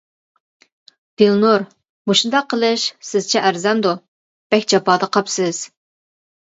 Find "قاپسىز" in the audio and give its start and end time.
5.17-5.67